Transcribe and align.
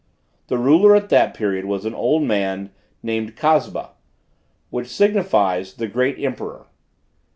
The 0.47 0.57
ruler 0.57 0.95
at 0.95 1.09
that 1.09 1.35
period 1.35 1.65
was 1.65 1.85
an 1.85 1.93
old 1.93 2.23
man, 2.23 2.71
named 3.03 3.35
Casba, 3.35 3.91
which 4.71 4.87
signifies, 4.87 5.75
the 5.75 5.85
great 5.85 6.17
emperor. 6.19 6.65